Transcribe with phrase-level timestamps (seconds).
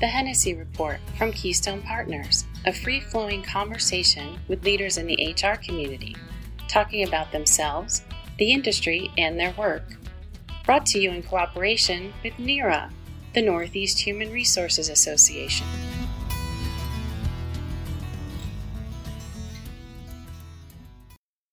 [0.00, 5.56] The Hennessy Report from Keystone Partners, a free flowing conversation with leaders in the HR
[5.56, 6.16] community,
[6.68, 8.00] talking about themselves,
[8.38, 9.82] the industry, and their work.
[10.64, 12.90] Brought to you in cooperation with NEHRA,
[13.34, 15.66] the Northeast Human Resources Association.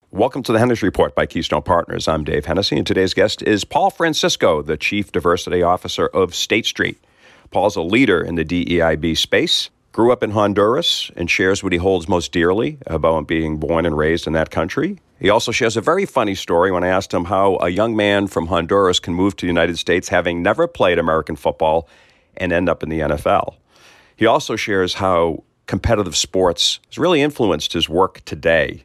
[0.10, 2.07] Welcome to the Hennessy Report by Keystone Partners.
[2.07, 6.66] I'm Dave Hennessy, and today's guest is Paul Francisco, the Chief Diversity Officer of State
[6.66, 6.98] Street.
[7.51, 11.79] Paul's a leader in the DEIB space, grew up in Honduras, and shares what he
[11.79, 15.00] holds most dearly about being born and raised in that country.
[15.19, 18.28] He also shares a very funny story when I asked him how a young man
[18.28, 21.89] from Honduras can move to the United States having never played American football
[22.36, 23.55] and end up in the NFL.
[24.16, 28.83] He also shares how competitive sports has really influenced his work today.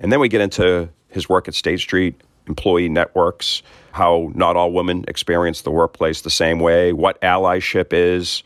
[0.00, 4.72] And then we get into his work at State Street, employee networks, how not all
[4.72, 8.42] women experience the workplace the same way, what allyship is,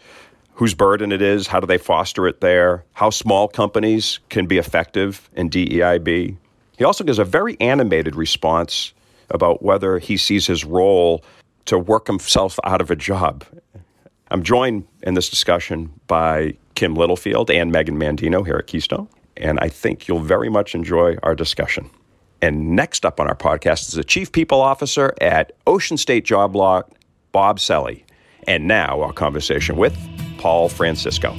[0.55, 4.59] whose burden it is, how do they foster it there, how small companies can be
[4.59, 6.37] effective in DEIB.
[6.77, 8.93] He also gives a very animated response
[9.31, 11.25] about whether he sees his role
[11.65, 13.45] to work himself out of a job.
[14.31, 19.59] I'm joined in this discussion by Kim Littlefield and Megan Mandino here at Keystone, and
[19.61, 21.91] I think you'll very much enjoy our discussion.
[22.45, 26.55] And next up on our podcast is the Chief People Officer at Ocean State Job
[26.55, 26.93] Lot,
[27.33, 28.03] Bob Selle.
[28.47, 29.97] And now our conversation with
[30.37, 31.35] Paul Francisco.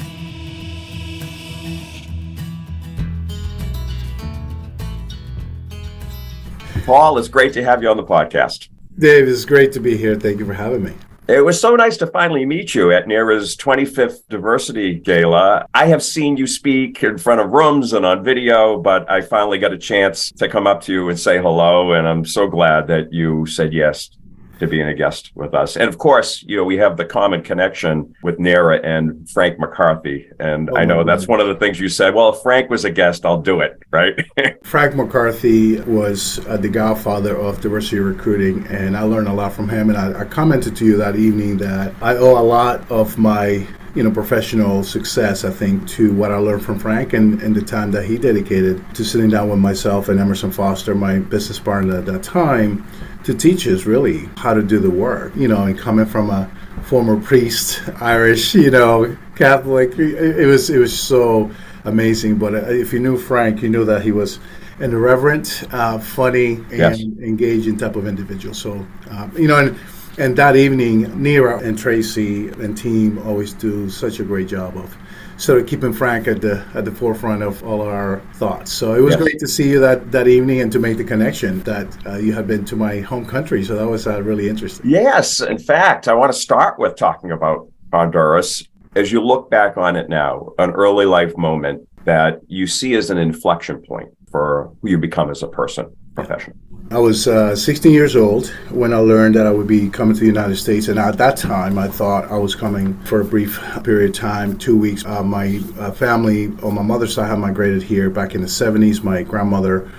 [6.87, 8.69] Paul, it's great to have you on the podcast.
[8.97, 10.15] Dave, it's great to be here.
[10.15, 10.93] Thank you for having me.
[11.27, 15.65] It was so nice to finally meet you at NEHRA's 25th Diversity Gala.
[15.73, 19.57] I have seen you speak in front of rooms and on video, but I finally
[19.57, 21.93] got a chance to come up to you and say hello.
[21.93, 24.11] And I'm so glad that you said yes
[24.59, 25.75] to being a guest with us.
[25.75, 30.27] And of course, you know, we have the common connection with NEHRA and Frank McCarthy.
[30.39, 32.13] And oh, I know that's one of the things you said.
[32.13, 34.13] Well, if Frank was a guest, I'll do it, right?
[34.63, 39.69] Frank McCarthy was uh, the godfather of diversity recruiting, and I learned a lot from
[39.69, 39.89] him.
[39.89, 43.67] And I, I commented to you that evening that I owe a lot of my
[43.95, 47.61] you know, professional success, I think, to what I learned from Frank and, and the
[47.61, 51.99] time that he dedicated to sitting down with myself and Emerson Foster, my business partner
[51.99, 52.85] at that time,
[53.25, 55.35] to teach us really how to do the work.
[55.35, 56.49] You know, and coming from a
[56.83, 61.51] former priest, Irish, you know, Catholic, it, was it was so
[61.83, 62.37] amazing.
[62.37, 64.39] But uh, if you knew Frank, you knew that he was
[64.79, 66.99] an irreverent, uh, funny, and yes.
[66.99, 68.53] engaging type of individual.
[68.53, 69.77] So, uh, you know, and
[70.17, 74.95] and that evening, NEHRA and Tracy and team always do such a great job of
[75.37, 78.71] sort of keeping Frank at the at the forefront of all our thoughts.
[78.71, 79.21] So it was yes.
[79.21, 82.33] great to see you that that evening and to make the connection that uh, you
[82.33, 83.63] have been to my home country.
[83.63, 84.89] So that was uh, really interesting.
[84.89, 88.67] Yes, in fact, I want to start with talking about Honduras.
[88.95, 93.09] As you look back on it now, an early life moment that you see as
[93.09, 96.55] an inflection point for who you become as a person, professional.
[96.91, 100.19] I was uh, 16 years old when I learned that I would be coming to
[100.19, 103.59] the United States, and at that time, I thought I was coming for a brief
[103.83, 105.03] period of time, two weeks.
[105.03, 109.03] Uh, my uh, family on my mother's side had migrated here back in the 70s.
[109.03, 109.91] My grandmother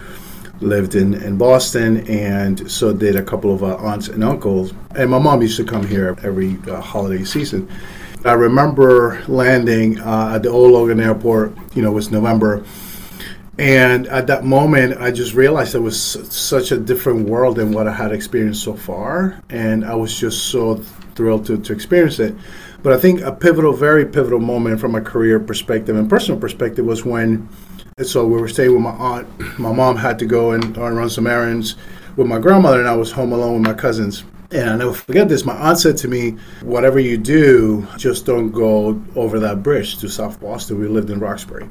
[0.61, 4.73] lived in, in Boston, and so did a couple of uh, aunts and uncles.
[4.95, 7.69] And my mom used to come here every uh, holiday season.
[8.25, 11.53] I remember landing uh, at the old Logan Airport.
[11.75, 12.65] You know, it was November
[13.59, 17.89] and at that moment, I just realized it was such a different world than what
[17.89, 19.41] I had experienced so far.
[19.49, 20.77] And I was just so
[21.15, 22.35] thrilled to, to experience it.
[22.83, 26.85] But I think a pivotal, very pivotal moment from a career perspective and personal perspective
[26.85, 27.49] was when,
[28.03, 29.59] so we were staying with my aunt.
[29.59, 31.77] My mom had to go and, and run some errands
[32.17, 34.25] with my grandmother, and I was home alone with my cousins.
[34.53, 35.45] And I never forget this.
[35.45, 40.09] My aunt said to me, "Whatever you do, just don't go over that bridge to
[40.09, 41.69] South Boston." We lived in Roxbury,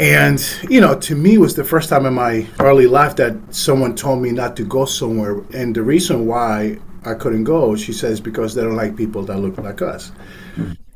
[0.00, 3.94] and, you know, to me, was the first time in my early life that someone
[3.94, 5.44] told me not to go somewhere.
[5.52, 9.36] And the reason why I couldn't go, she says, because they don't like people that
[9.38, 10.10] look like us.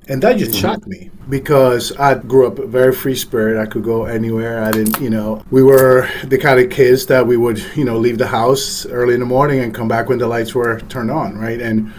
[0.09, 0.61] And that just mm-hmm.
[0.61, 3.61] shocked me because I grew up a very free spirit.
[3.61, 4.65] I could go anywhere.
[4.65, 7.99] I didn't, you know, we were the kind of kids that we would, you know,
[7.99, 11.11] leave the house early in the morning and come back when the lights were turned
[11.11, 11.61] on, right?
[11.61, 11.93] And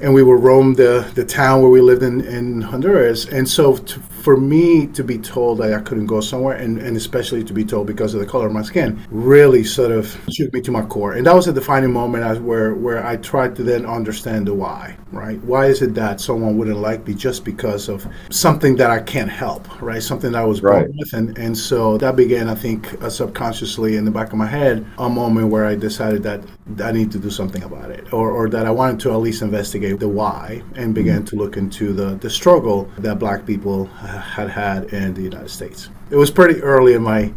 [0.00, 3.24] and we would roam the, the town where we lived in, in Honduras.
[3.26, 6.96] And so to, for me to be told that I couldn't go somewhere, and, and
[6.96, 10.04] especially to be told because of the color of my skin, really sort of
[10.36, 11.12] shook me to my core.
[11.12, 14.54] And that was a defining moment as where, where I tried to then understand the
[14.54, 15.38] why, right?
[15.44, 19.30] Why is it that someone wouldn't like me just because of something that I can't
[19.30, 20.02] help, right?
[20.02, 20.90] Something that I was born Right.
[20.98, 21.12] with.
[21.12, 24.84] And, and so that began, I think, uh, subconsciously in the back of my head,
[24.98, 26.40] a moment where I decided that
[26.82, 29.42] I need to do something about it, or, or that I wanted to at least
[29.42, 34.50] investigate the why and began to look into the, the struggle that black people had
[34.50, 35.88] had in the United States.
[36.10, 37.32] It was pretty early in my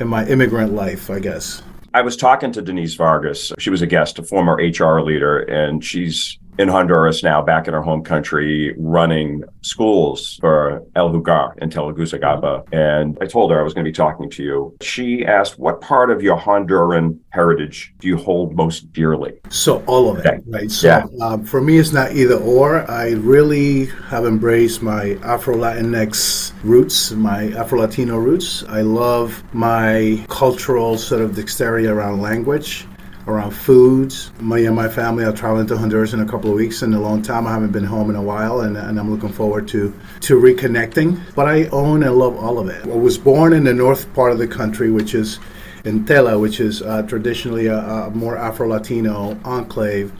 [0.00, 1.62] in my immigrant life, I guess.
[1.92, 3.52] I was talking to Denise Vargas.
[3.58, 7.74] She was a guest, a former HR leader, and she's in Honduras now, back in
[7.74, 12.64] her home country, running schools for El Hogar in Tegucigalpa.
[12.72, 14.76] And I told her I was going to be talking to you.
[14.80, 19.32] She asked, What part of your Honduran heritage do you hold most dearly?
[19.50, 20.70] So all of it, right?
[20.70, 21.06] So Yeah.
[21.26, 22.88] um, for me, it's not either or.
[22.90, 28.64] I really have embraced my Afro Latinx roots, my Afro Latino roots.
[28.68, 32.86] I love my cultural sort of dexterity around language.
[33.26, 36.82] Around foods, me and my family are traveling to Honduras in a couple of weeks.
[36.82, 39.32] In a long time, I haven't been home in a while, and, and I'm looking
[39.32, 41.18] forward to to reconnecting.
[41.34, 42.84] But I own and love all of it.
[42.84, 45.38] I was born in the north part of the country, which is
[45.86, 50.12] in Tela, which is uh, traditionally a, a more Afro Latino enclave.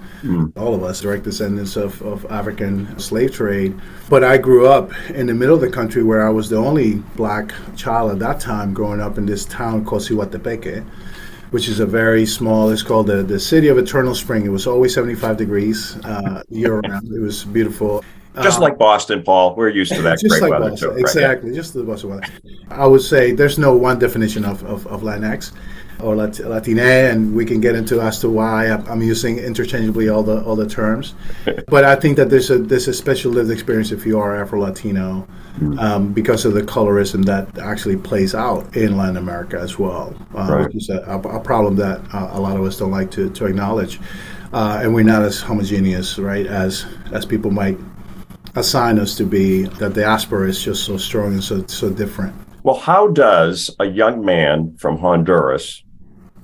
[0.56, 3.78] All of us, direct descendants of, of African slave trade.
[4.08, 6.94] But I grew up in the middle of the country where I was the only
[7.16, 10.82] black child at that time growing up in this town called Siguatepeque,
[11.54, 14.44] which is a very small, it's called the, the City of Eternal Spring.
[14.44, 17.12] It was always 75 degrees uh, year round.
[17.12, 18.04] It was beautiful.
[18.42, 19.54] Just like Boston, Paul.
[19.54, 20.94] We're used to that Uh, Just great like weather, Boston, too.
[20.96, 21.00] right?
[21.00, 21.54] Exactly.
[21.54, 22.26] Just the Boston weather.
[22.70, 25.52] I would say there's no one definition of, of, of Latinx
[26.00, 30.22] or Lat- Latine, and we can get into as to why I'm, using interchangeably all
[30.22, 31.14] the all the terms.
[31.68, 34.60] but I think that there's a there's a special lived experience if you are Afro
[34.60, 35.26] Latino
[35.78, 40.48] um, because of the colorism that actually plays out in Latin America as well, uh,
[40.50, 40.66] Right.
[40.66, 43.46] which is a, a, problem that uh, a lot of us don't like to, to
[43.46, 44.00] acknowledge.
[44.52, 47.78] Uh, and we're not as homogeneous, right, as as people might
[48.54, 49.64] assign us to be.
[49.64, 52.34] That the diaspora is just so strong and so so different.
[52.64, 55.84] Well, how does a young man from Honduras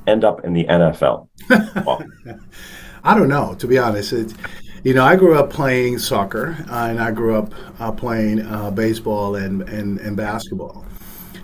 [0.07, 1.29] end up in the NFL?
[3.03, 4.13] I don't know, to be honest.
[4.13, 4.35] It,
[4.85, 8.71] you know, I grew up playing soccer, uh, and I grew up uh, playing uh,
[8.71, 10.85] baseball and, and, and basketball.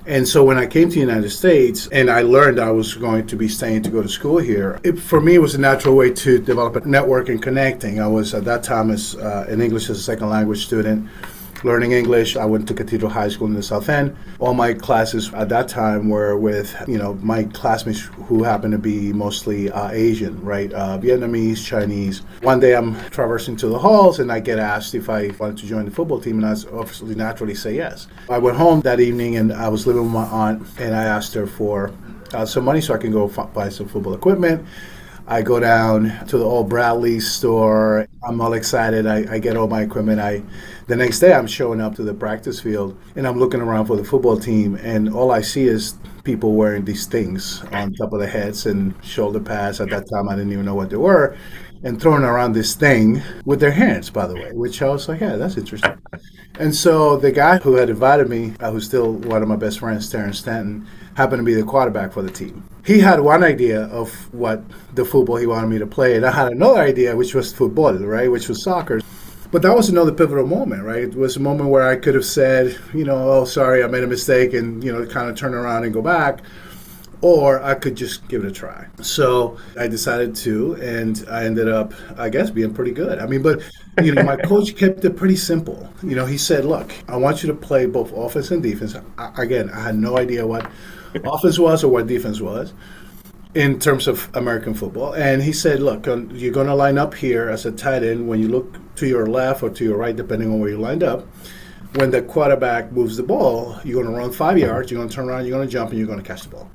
[0.04, 3.26] And so when I came to the United States and I learned I was going
[3.28, 5.96] to be staying to go to school here, it, for me it was a natural
[5.96, 7.98] way to develop a network and connecting.
[7.98, 11.08] I was at that time as uh, an English as a second language student,
[11.64, 12.36] learning English.
[12.36, 14.16] I went to Cathedral High School in the South End.
[14.38, 18.78] All my classes at that time were with you know my classmates who happened to
[18.78, 20.72] be mostly uh, Asian, right?
[20.72, 22.20] Uh, Vietnamese, Chinese.
[22.42, 25.66] One day I'm traversing to the halls and I get asked if I wanted to
[25.66, 28.06] join the football team, and I obviously naturally say yes.
[28.28, 31.34] I went home that evening and I was living with my aunt, and I asked
[31.34, 31.92] her for
[32.32, 34.66] uh, some money so I can go f- buy some football equipment.
[35.28, 38.06] I go down to the old Bradlees store.
[38.22, 39.06] I'm all excited.
[39.06, 40.20] I, I get all my equipment.
[40.20, 40.42] I
[40.86, 43.96] the next day I'm showing up to the practice field and I'm looking around for
[43.96, 48.20] the football team and all I see is people wearing these things on top of
[48.20, 49.80] their heads and shoulder pads.
[49.80, 51.36] At that time I didn't even know what they were.
[51.82, 55.20] And throwing around this thing with their hands, by the way, which I was like,
[55.20, 55.98] yeah, that's interesting.
[56.58, 59.80] And so the guy who had invited me, uh, who's still one of my best
[59.80, 62.62] friends, Terrence Stanton, happened to be the quarterback for the team.
[62.84, 64.62] He had one idea of what
[64.94, 67.94] the football he wanted me to play, and I had another idea, which was football,
[67.94, 69.00] right, which was soccer.
[69.50, 71.04] But that was another pivotal moment, right?
[71.04, 74.04] It was a moment where I could have said, you know, oh, sorry, I made
[74.04, 76.42] a mistake, and you know, kind of turn around and go back
[77.22, 78.86] or I could just give it a try.
[79.02, 83.18] So I decided to, and I ended up, I guess, being pretty good.
[83.18, 83.62] I mean, but
[84.02, 85.88] you know, my coach kept it pretty simple.
[86.02, 89.32] You know, he said, "Look, I want you to play both offense and defense." I,
[89.38, 90.70] again, I had no idea what
[91.24, 92.72] offense was or what defense was
[93.54, 95.14] in terms of American football.
[95.14, 98.28] And he said, "Look, um, you're going to line up here as a tight end.
[98.28, 101.02] When you look to your left or to your right, depending on where you lined
[101.02, 101.26] up."
[101.94, 105.14] When the quarterback moves the ball, you're going to run five yards, you're going to
[105.14, 106.70] turn around, you're going to jump, and you're going to catch the ball.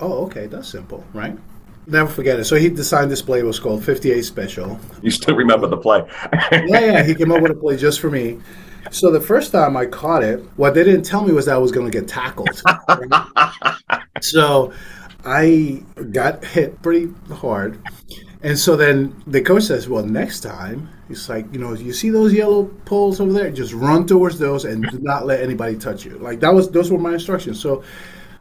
[0.00, 1.38] Oh, okay, that's simple, right?
[1.86, 2.44] Never forget it.
[2.44, 3.40] So he designed this play.
[3.40, 4.78] It was called 58 Special.
[5.02, 6.02] You still remember the play?
[6.52, 7.04] Yeah, yeah.
[7.04, 8.40] He came up with a play just for me.
[8.90, 11.58] So the first time I caught it, what they didn't tell me was that I
[11.58, 12.62] was going to get tackled.
[14.20, 14.72] so
[15.24, 17.80] I got hit pretty hard.
[18.42, 22.10] And so then the coach says, Well, next time, it's like, you know, you see
[22.10, 23.50] those yellow poles over there?
[23.50, 26.18] Just run towards those and do not let anybody touch you.
[26.18, 27.60] Like that was those were my instructions.
[27.60, 27.82] So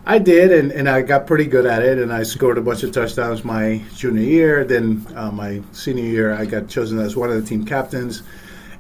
[0.06, 2.84] I did, and, and I got pretty good at it, and I scored a bunch
[2.84, 4.66] of touchdowns my junior year.
[4.66, 8.24] Then uh, my senior year, I got chosen as one of the team captains.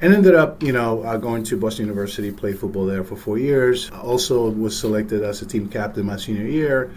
[0.03, 3.37] And ended up, you know, uh, going to Boston University, played football there for four
[3.37, 3.89] years.
[3.91, 6.91] Also was selected as a team captain my senior year.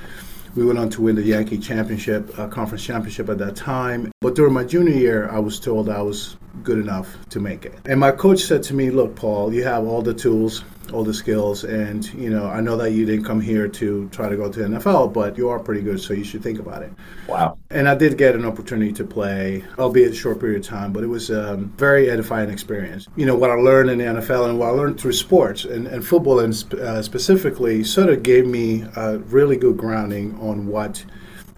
[0.57, 4.11] We went on to win the Yankee championship, uh, conference championship at that time.
[4.27, 7.79] But during my junior year, I was told I was good enough to make it.
[7.85, 11.15] And my coach said to me, "Look, Paul, you have all the tools all the
[11.15, 11.65] skills.
[11.65, 14.59] And you know, I know that you didn't come here to try to go to
[14.59, 16.93] the NFL, but you are pretty good, so you should think about it.
[17.29, 17.59] Wow.
[17.71, 21.03] And I did get an opportunity to play, albeit a short period of time, but
[21.03, 23.07] it was a very edifying experience.
[23.17, 25.87] You know, what I learned in the NFL and what I learned through sports and,
[25.87, 31.05] and football, and uh, specifically, sort of gave me a really good grounding on what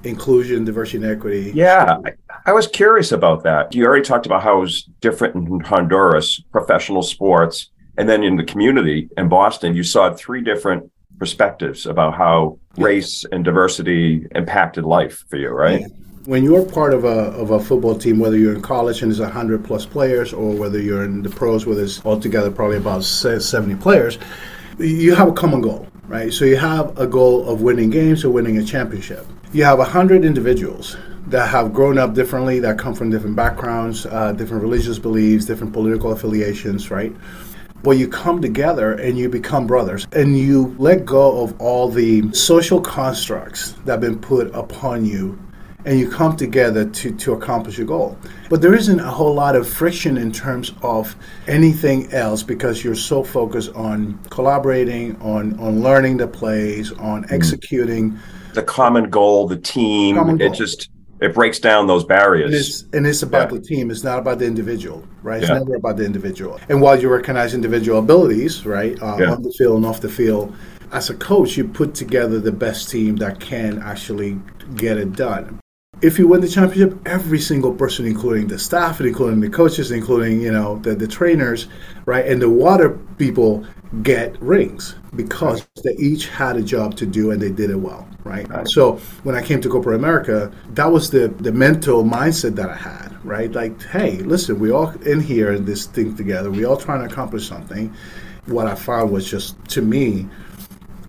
[0.04, 1.52] inclusion, diversity, and equity.
[1.54, 1.98] Yeah,
[2.48, 3.74] I, was curious about that.
[3.74, 8.36] You already talked about how it was different in Honduras, professional sports, and then in
[8.36, 14.84] the community in Boston, you saw three different perspectives about how race and diversity impacted
[14.84, 15.84] life for you, right?
[16.24, 19.20] When you're part of a, of a football team, whether you're in college and there's
[19.20, 23.74] 100 plus players, or whether you're in the pros where there's altogether probably about 70
[23.76, 24.18] players,
[24.78, 26.32] you have a common goal, right?
[26.32, 29.26] So you have a goal of winning games or winning a championship.
[29.52, 30.96] You have 100 individuals
[31.30, 35.72] that have grown up differently, that come from different backgrounds, uh, different religious beliefs, different
[35.72, 37.14] political affiliations, right?
[37.82, 42.32] But you come together and you become brothers and you let go of all the
[42.32, 45.38] social constructs that have been put upon you
[45.84, 48.18] and you come together to, to accomplish your goal.
[48.50, 51.14] But there isn't a whole lot of friction in terms of
[51.46, 57.34] anything else because you're so focused on collaborating, on, on learning the plays, on mm-hmm.
[57.34, 58.18] executing.
[58.54, 60.40] The common goal, the team, goal.
[60.40, 62.46] it just it breaks down those barriers.
[62.46, 63.58] And it's, and it's about yeah.
[63.58, 63.90] the team.
[63.90, 65.40] It's not about the individual, right?
[65.40, 65.58] It's yeah.
[65.58, 66.60] never about the individual.
[66.68, 69.32] And while you recognize individual abilities, right, uh, yeah.
[69.32, 70.54] on the field and off the field,
[70.92, 74.38] as a coach, you put together the best team that can actually
[74.76, 75.60] get it done.
[76.00, 79.90] If you win the championship, every single person, including the staff and including the coaches,
[79.90, 81.66] including you know the, the trainers,
[82.06, 83.66] right, and the water people,
[84.02, 88.06] get rings because they each had a job to do and they did it well,
[88.24, 88.46] right?
[88.68, 92.76] So when I came to corporate America, that was the the mental mindset that I
[92.76, 93.50] had, right?
[93.50, 96.50] Like, hey, listen, we all in here this thing together.
[96.50, 97.94] We all trying to accomplish something.
[98.46, 100.28] What I found was just to me,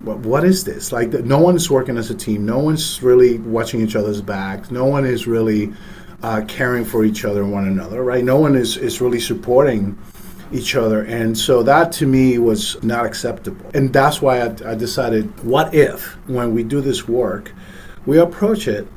[0.01, 0.91] what, what is this?
[0.91, 2.45] Like, no one's working as a team.
[2.45, 4.71] No one's really watching each other's backs.
[4.71, 5.73] No one is really
[6.23, 8.23] uh, caring for each other and one another, right?
[8.23, 9.97] No one is is really supporting
[10.51, 11.03] each other.
[11.03, 13.69] And so that to me was not acceptable.
[13.73, 17.51] And that's why I, I decided what if, when we do this work,
[18.05, 18.87] we approach it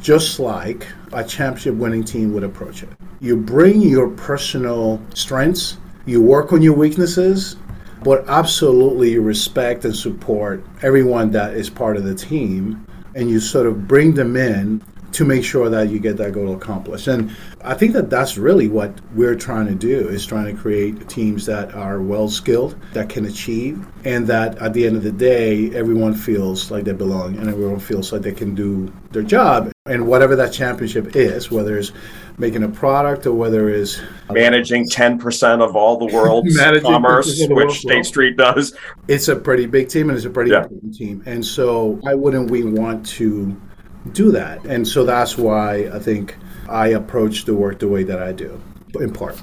[0.00, 2.90] just like a championship winning team would approach it.
[3.20, 5.76] You bring your personal strengths,
[6.06, 7.56] you work on your weaknesses,
[8.02, 13.66] but absolutely respect and support everyone that is part of the team and you sort
[13.66, 17.08] of bring them in to make sure that you get that goal accomplished.
[17.08, 21.08] And I think that that's really what we're trying to do is trying to create
[21.08, 25.12] teams that are well skilled, that can achieve, and that at the end of the
[25.12, 29.72] day, everyone feels like they belong and everyone feels like they can do their job.
[29.86, 31.92] And whatever that championship is, whether it's
[32.38, 34.00] making a product or whether it's
[34.30, 38.74] managing 10% of all the world's commerce, which world State Street does.
[39.08, 40.62] It's a pretty big team and it's a pretty yeah.
[40.62, 41.22] important team.
[41.26, 43.60] And so why wouldn't we want to
[44.12, 44.64] do that.
[44.64, 46.36] And so that's why I think
[46.68, 48.60] I approach the work the way that I do,
[48.98, 49.40] in part.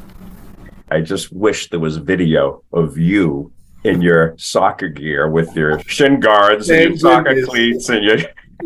[0.90, 3.52] I just wish there was video of you
[3.84, 7.50] in your soccer gear with your shin guards Thank and your soccer goodness.
[7.50, 8.18] cleats and your.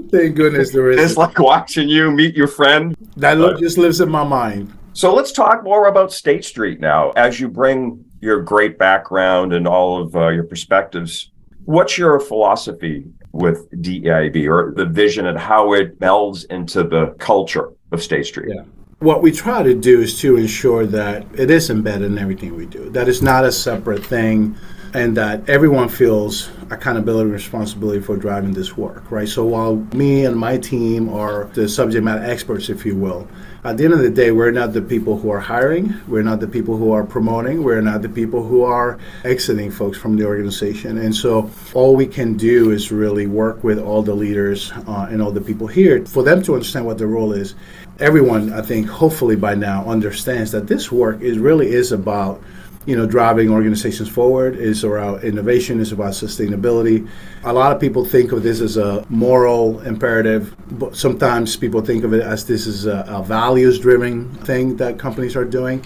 [0.10, 1.00] Thank goodness there is.
[1.00, 2.95] It's like watching you meet your friend.
[3.17, 4.71] That look just lives in my mind.
[4.93, 7.12] So let's talk more about State Street now.
[7.12, 11.31] As you bring your great background and all of uh, your perspectives,
[11.65, 17.71] what's your philosophy with DEIB or the vision and how it melds into the culture
[17.91, 18.53] of State Street?
[18.55, 18.63] Yeah.
[19.00, 22.67] What we try to do is to ensure that it is embedded in everything we
[22.67, 24.55] do, that it's not a separate thing,
[24.93, 29.27] and that everyone feels accountability and responsibility for driving this work, right?
[29.27, 33.27] So while me and my team are the subject matter experts, if you will,
[33.63, 36.39] at the end of the day, we're not the people who are hiring, we're not
[36.39, 40.25] the people who are promoting, we're not the people who are exiting folks from the
[40.25, 40.97] organization.
[40.97, 45.21] And so all we can do is really work with all the leaders uh, and
[45.21, 47.53] all the people here for them to understand what their role is.
[47.99, 52.41] Everyone, I think, hopefully by now understands that this work is really is about
[52.85, 54.55] you know, driving organizations forward.
[54.55, 55.79] is around innovation.
[55.79, 57.07] is about sustainability.
[57.43, 62.03] A lot of people think of this as a moral imperative, but sometimes people think
[62.03, 65.85] of it as this is a, a values-driven thing that companies are doing,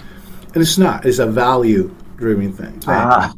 [0.54, 1.04] and it's not.
[1.04, 2.82] It's a value-driven thing.
[2.86, 3.32] Ah.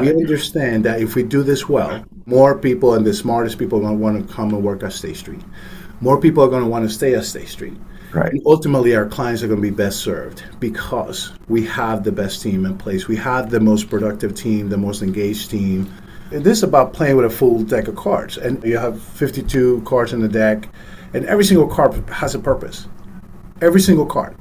[0.00, 3.82] we understand that if we do this well, more people and the smartest people are
[3.82, 5.40] going to want to come and work at State Street.
[6.00, 7.76] More people are going to want to stay at State Street
[8.12, 8.40] Right.
[8.46, 12.64] Ultimately, our clients are going to be best served because we have the best team
[12.64, 13.06] in place.
[13.06, 15.92] We have the most productive team, the most engaged team.
[16.30, 20.12] This is about playing with a full deck of cards, and you have 52 cards
[20.12, 20.68] in the deck,
[21.12, 22.86] and every single card has a purpose.
[23.60, 24.36] Every single card,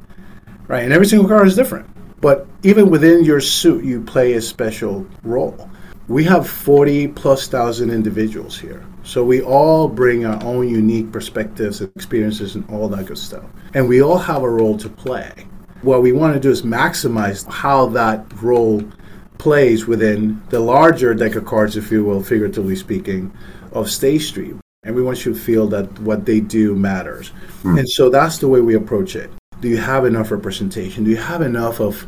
[0.68, 0.84] right?
[0.84, 1.90] And every single card is different.
[2.20, 5.70] But even within your suit, you play a special role.
[6.08, 8.86] We have 40 plus thousand individuals here.
[9.08, 13.46] So we all bring our own unique perspectives, and experiences, and all that good stuff.
[13.74, 15.32] And we all have a role to play.
[15.82, 18.84] What we want to do is maximize how that role
[19.38, 23.32] plays within the larger deck of cards, if you will, figuratively speaking,
[23.72, 24.56] of State Street.
[24.84, 27.32] Everyone should feel that what they do matters.
[27.64, 27.80] Mm.
[27.80, 29.30] And so that's the way we approach it.
[29.62, 31.06] Do you have enough representation?
[31.06, 32.06] Do you have enough of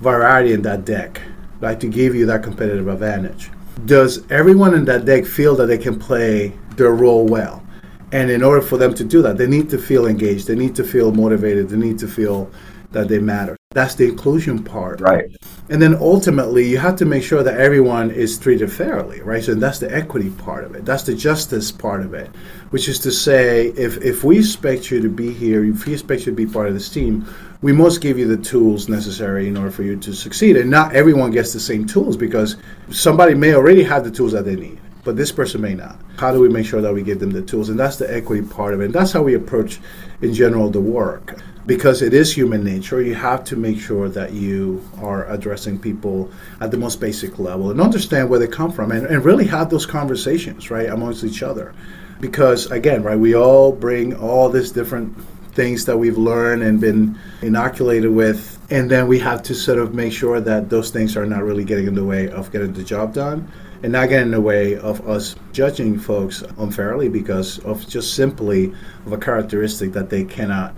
[0.00, 1.20] variety in that deck,
[1.60, 3.50] like to give you that competitive advantage?
[3.84, 7.64] Does everyone in that deck feel that they can play their role well?
[8.12, 10.46] And in order for them to do that, they need to feel engaged.
[10.46, 11.68] They need to feel motivated.
[11.68, 12.50] They need to feel
[12.92, 13.56] that they matter.
[13.72, 15.00] That's the inclusion part.
[15.00, 15.30] Right.
[15.68, 19.44] And then ultimately, you have to make sure that everyone is treated fairly, right?
[19.44, 20.86] So that's the equity part of it.
[20.86, 22.28] That's the justice part of it,
[22.70, 26.20] which is to say, if, if we expect you to be here, if we expect
[26.20, 27.26] you to be part of this team,
[27.60, 30.56] we must give you the tools necessary in order for you to succeed.
[30.56, 32.56] And not everyone gets the same tools because
[32.90, 35.98] somebody may already have the tools that they need, but this person may not.
[36.18, 37.68] How do we make sure that we give them the tools?
[37.68, 38.86] And that's the equity part of it.
[38.86, 39.80] And that's how we approach,
[40.22, 41.40] in general, the work.
[41.66, 46.30] Because it is human nature, you have to make sure that you are addressing people
[46.60, 49.68] at the most basic level and understand where they come from and, and really have
[49.68, 51.74] those conversations, right, amongst each other.
[52.20, 55.14] Because, again, right, we all bring all this different
[55.58, 58.56] things that we've learned and been inoculated with.
[58.70, 61.64] And then we have to sort of make sure that those things are not really
[61.64, 63.50] getting in the way of getting the job done
[63.82, 68.72] and not getting in the way of us judging folks unfairly because of just simply
[69.04, 70.76] of a characteristic that they cannot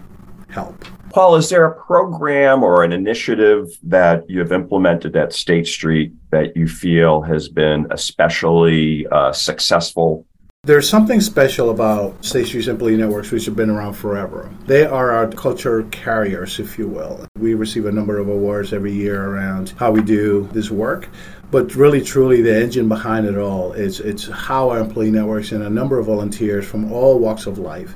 [0.48, 0.82] help.
[1.10, 6.56] Paul, is there a program or an initiative that you've implemented at State Street that
[6.56, 10.24] you feel has been especially uh, successful
[10.64, 14.50] there's something special about State Street Employee Networks, which have been around forever.
[14.66, 17.26] They are our culture carriers, if you will.
[17.38, 21.08] We receive a number of awards every year around how we do this work.
[21.50, 25.62] But really, truly, the engine behind it all is it's how our employee networks and
[25.64, 27.94] a number of volunteers from all walks of life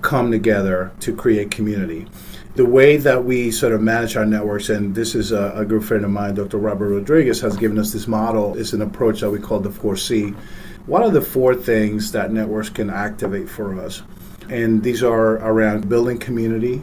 [0.00, 2.06] come together to create community
[2.54, 5.84] the way that we sort of manage our networks, and this is a, a, good
[5.84, 6.58] friend of mine, Dr.
[6.58, 10.36] Robert Rodriguez, has given us this model, is an approach that we call the 4C.
[10.86, 14.02] What are the four things that networks can activate for us?
[14.50, 16.82] And these are around building community,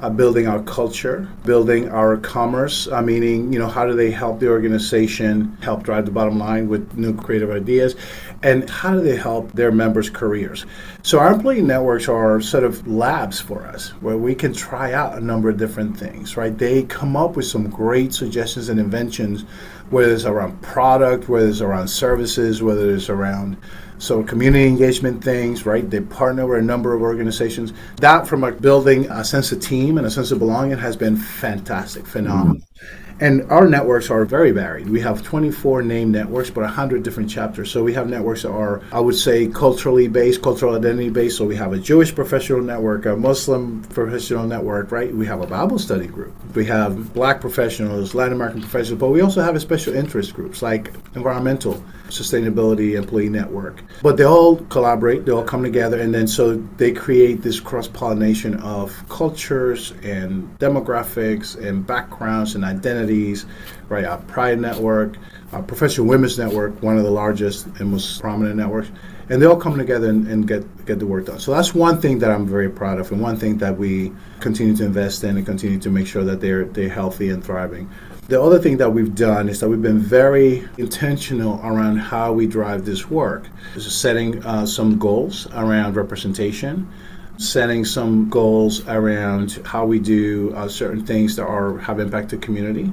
[0.00, 4.40] uh, building our culture, building our commerce, uh, meaning, you know, how do they help
[4.40, 7.94] the organization help drive the bottom line with new creative ideas,
[8.42, 10.66] and how do they help their members' careers?
[11.02, 15.16] So our employee networks are sort of labs for us where we can try out
[15.16, 16.58] a number of different things, right?
[16.58, 19.44] They come up with some great suggestions and inventions,
[19.90, 23.56] whether it's around product, whether it's around services, whether it's around
[23.98, 25.88] so community engagement things, right?
[25.88, 27.72] They partner with a number of organizations.
[27.96, 31.16] That from a building a sense of team and a sense of belonging has been
[31.16, 32.56] fantastic, phenomenal.
[32.56, 33.05] Mm-hmm.
[33.18, 34.90] And our networks are very varied.
[34.90, 37.70] We have 24 named networks, but 100 different chapters.
[37.70, 41.38] So we have networks that are, I would say, culturally based, cultural identity based.
[41.38, 45.14] So we have a Jewish professional network, a Muslim professional network, right?
[45.14, 46.34] We have a Bible study group.
[46.54, 50.92] We have black professionals, Latin American professionals, but we also have special interest groups like
[51.14, 53.82] environmental sustainability employee network.
[54.02, 57.88] But they all collaborate, they all come together, and then so they create this cross
[57.88, 63.46] pollination of cultures and demographics and backgrounds and identities,
[63.88, 64.04] right?
[64.04, 65.16] Our Pride Network,
[65.52, 68.90] our Professional Women's Network, one of the largest and most prominent networks.
[69.28, 71.40] And they all come together and, and get, get the work done.
[71.40, 74.76] So that's one thing that I'm very proud of, and one thing that we continue
[74.76, 77.90] to invest in and continue to make sure that they're, they're healthy and thriving.
[78.28, 82.48] The other thing that we've done is that we've been very intentional around how we
[82.48, 83.46] drive this work.
[83.76, 86.90] Is setting uh, some goals around representation,
[87.38, 92.36] setting some goals around how we do uh, certain things that are have impact to
[92.36, 92.92] community.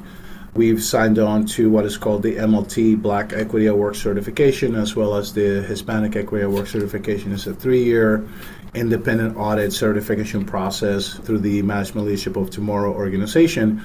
[0.54, 4.96] We've signed on to what is called the MLT Black Equity at Work certification, as
[4.96, 7.32] well as the Hispanic Equity at Work certification.
[7.32, 8.24] It's a three-year
[8.76, 13.82] independent audit certification process through the Management Leadership of Tomorrow organization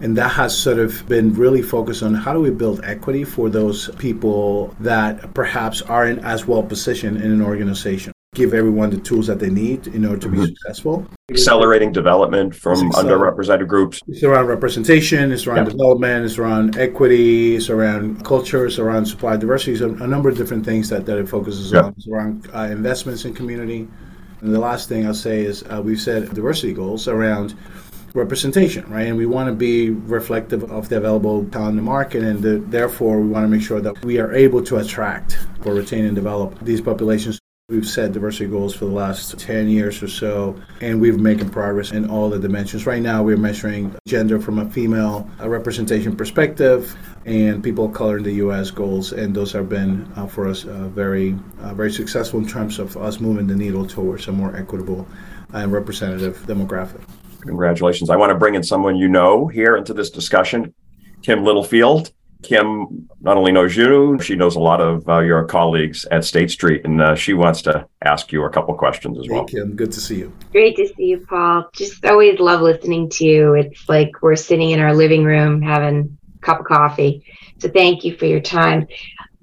[0.00, 3.48] and that has sort of been really focused on how do we build equity for
[3.48, 8.12] those people that perhaps aren't as well positioned in an organization.
[8.34, 10.46] Give everyone the tools that they need in order to be mm-hmm.
[10.46, 11.06] successful.
[11.30, 14.00] Accelerating development from underrepresented groups.
[14.06, 19.36] It's around representation, it's around development, it's around equity, it's around culture, it's around supply
[19.36, 21.94] diversity, it's a, a number of different things that, that it focuses on.
[21.96, 23.88] It's around uh, investments in community
[24.40, 27.54] And the last thing I'll say is uh, we've set diversity goals around
[28.14, 29.06] representation, right?
[29.06, 32.58] And we want to be reflective of the available talent in the market, and the,
[32.58, 36.14] therefore we want to make sure that we are able to attract or retain and
[36.14, 37.38] develop these populations.
[37.70, 41.92] We've set diversity goals for the last 10 years or so, and we've making progress
[41.92, 42.86] in all the dimensions.
[42.86, 48.22] Right now, we're measuring gender from a female representation perspective and people of color in
[48.22, 48.70] the U.S.
[48.70, 52.78] goals, and those have been uh, for us uh, very, uh, very successful in terms
[52.78, 55.06] of us moving the needle towards a more equitable
[55.52, 57.02] and representative demographic.
[57.40, 58.10] Congratulations.
[58.10, 60.74] I want to bring in someone you know here into this discussion,
[61.22, 62.12] Kim Littlefield.
[62.42, 66.50] Kim not only knows you, she knows a lot of uh, your colleagues at State
[66.50, 69.40] Street, and uh, she wants to ask you a couple questions as well.
[69.40, 70.32] Hey, Kim, good to see you.
[70.52, 71.68] Great to see you, Paul.
[71.74, 73.54] Just always love listening to you.
[73.54, 77.24] It's like we're sitting in our living room having a cup of coffee.
[77.58, 78.86] So thank you for your time.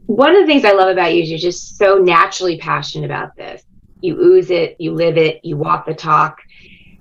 [0.06, 3.36] One of the things I love about you is you're just so naturally passionate about
[3.36, 3.62] this.
[4.00, 6.40] You ooze it, you live it, you walk the talk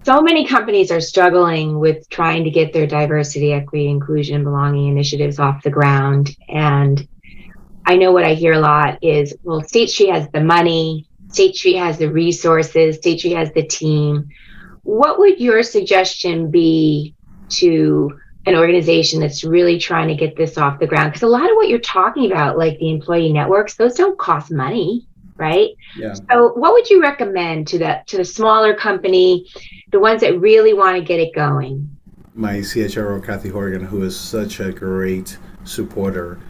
[0.04, 4.88] so many companies are struggling with trying to get their diversity, equity, inclusion, and belonging
[4.88, 6.36] initiatives off the ground.
[6.48, 7.08] And
[7.86, 11.56] I know what I hear a lot is, well, State Street has the money, State
[11.56, 14.28] Street has the resources, State Street has the team.
[14.82, 17.14] What would your suggestion be
[17.50, 21.12] to an organization that's really trying to get this off the ground?
[21.12, 24.50] Because a lot of what you're talking about, like the employee networks, those don't cost
[24.50, 25.70] money right?
[25.96, 26.14] Yeah.
[26.30, 29.46] So what would you recommend to the to the smaller company,
[29.90, 31.88] the ones that really want to get it going?
[32.34, 36.40] My CHRO Kathy Horgan, who is such a great supporter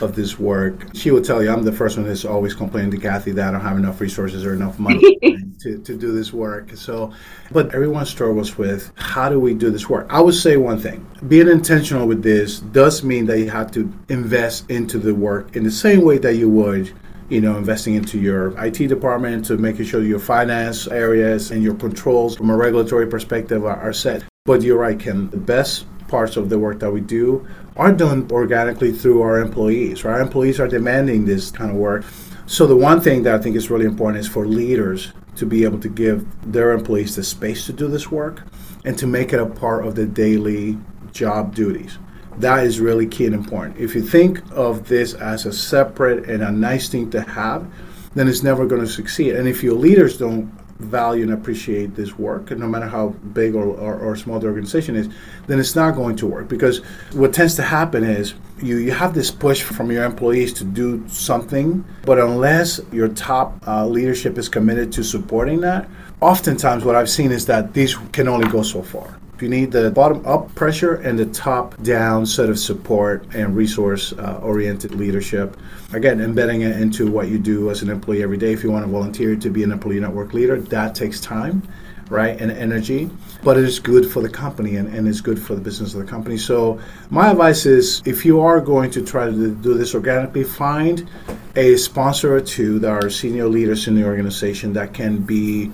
[0.00, 2.98] of this work, she will tell you I'm the first one that's always complaining to
[2.98, 5.16] Kathy that I don't have enough resources or enough money
[5.60, 6.76] to, to do this work.
[6.76, 7.12] So,
[7.50, 10.06] but everyone struggles with how do we do this work?
[10.10, 13.92] I would say one thing being intentional with this does mean that you have to
[14.08, 16.92] invest into the work in the same way that you would
[17.28, 21.74] you know, investing into your IT department to making sure your finance areas and your
[21.74, 24.24] controls from a regulatory perspective are, are set.
[24.44, 25.28] But you're right, Ken.
[25.30, 30.04] The best parts of the work that we do are done organically through our employees.
[30.04, 32.04] Our employees are demanding this kind of work.
[32.46, 35.64] So the one thing that I think is really important is for leaders to be
[35.64, 38.42] able to give their employees the space to do this work
[38.84, 40.78] and to make it a part of the daily
[41.12, 41.98] job duties.
[42.38, 43.78] That is really key and important.
[43.78, 47.66] If you think of this as a separate and a nice thing to have,
[48.14, 49.34] then it's never going to succeed.
[49.34, 50.46] And if your leaders don't
[50.78, 54.94] value and appreciate this work, no matter how big or, or, or, small the organization
[54.94, 55.08] is,
[55.48, 56.48] then it's not going to work.
[56.48, 56.78] Because
[57.12, 61.06] what tends to happen is you, you have this push from your employees to do
[61.08, 65.88] something, but unless your top uh, leadership is committed to supporting that,
[66.20, 69.17] oftentimes what I've seen is that these can only go so far.
[69.40, 74.12] You need the bottom up pressure and the top down sort of support and resource
[74.12, 75.56] uh, oriented leadership.
[75.92, 78.52] Again, embedding it into what you do as an employee every day.
[78.52, 81.62] If you want to volunteer to be an employee network leader, that takes time,
[82.10, 83.10] right, and energy.
[83.44, 86.00] But it is good for the company and, and it's good for the business of
[86.00, 86.36] the company.
[86.36, 91.08] So, my advice is if you are going to try to do this organically, find
[91.54, 95.70] a sponsor or two that are senior leaders in the organization that can be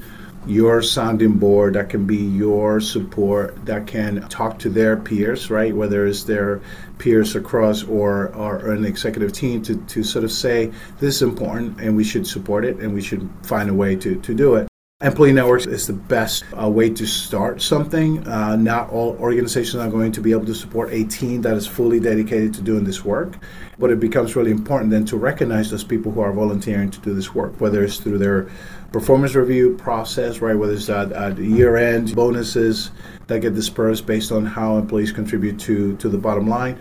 [0.46, 5.74] your sounding board, that can be your support, that can talk to their peers, right?
[5.74, 6.60] Whether it's their
[6.98, 11.80] peers across or, or an executive team to, to sort of say, this is important
[11.80, 14.68] and we should support it and we should find a way to, to do it.
[15.02, 18.26] Employee networks is the best uh, way to start something.
[18.26, 21.66] Uh, not all organizations are going to be able to support a team that is
[21.66, 23.36] fully dedicated to doing this work,
[23.78, 27.12] but it becomes really important then to recognize those people who are volunteering to do
[27.12, 28.48] this work, whether it's through their
[28.94, 30.54] performance review process, right?
[30.54, 32.92] Whether it's uh, uh, at, at year end bonuses
[33.26, 36.78] that get dispersed based on how employees contribute to, to the bottom line.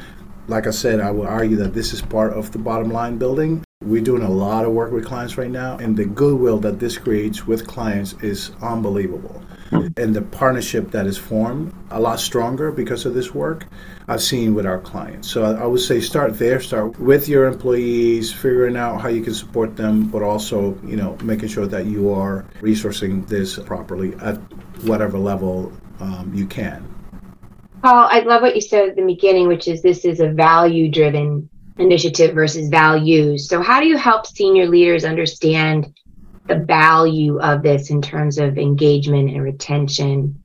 [0.47, 3.63] Like I said, I would argue that this is part of the bottom line building.
[3.83, 6.97] We're doing a lot of work with clients right now, and the goodwill that this
[6.97, 9.43] creates with clients is unbelievable
[9.97, 13.65] and the partnership that is formed a lot stronger because of this work
[14.07, 15.29] I've seen with our clients.
[15.29, 19.21] So I, I would say start there, start with your employees, figuring out how you
[19.21, 24.13] can support them, but also, you know, making sure that you are resourcing this properly
[24.15, 24.37] at
[24.83, 26.87] whatever level um, you can.
[27.81, 30.89] Paul, I love what you said at the beginning, which is this is a value
[30.89, 33.47] driven initiative versus values.
[33.47, 35.93] So, how do you help senior leaders understand
[36.47, 40.43] the value of this in terms of engagement and retention?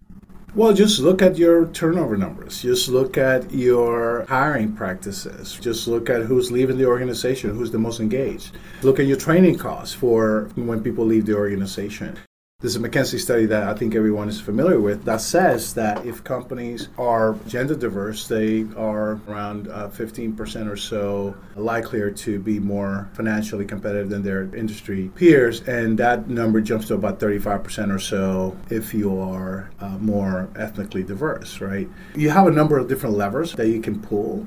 [0.54, 2.62] Well, just look at your turnover numbers.
[2.62, 5.58] Just look at your hiring practices.
[5.60, 8.56] Just look at who's leaving the organization, who's the most engaged.
[8.82, 12.18] Look at your training costs for when people leave the organization.
[12.60, 16.24] There's a McKinsey study that I think everyone is familiar with that says that if
[16.24, 23.08] companies are gender diverse, they are around uh, 15% or so likelier to be more
[23.12, 25.60] financially competitive than their industry peers.
[25.68, 31.04] And that number jumps to about 35% or so if you are uh, more ethnically
[31.04, 31.88] diverse, right?
[32.16, 34.44] You have a number of different levers that you can pull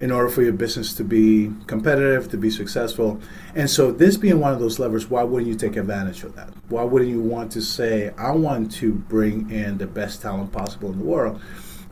[0.00, 3.20] in order for your business to be competitive, to be successful.
[3.54, 6.48] And so, this being one of those levers, why wouldn't you take advantage of that?
[6.68, 10.90] Why wouldn't you want to say, I want to bring in the best talent possible
[10.90, 11.40] in the world?